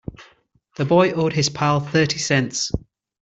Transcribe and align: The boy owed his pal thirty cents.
The 0.77 0.85
boy 0.85 1.11
owed 1.11 1.33
his 1.33 1.49
pal 1.49 1.79
thirty 1.79 2.17
cents. 2.17 2.71